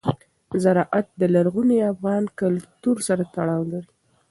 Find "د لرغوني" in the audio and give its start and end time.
1.19-1.77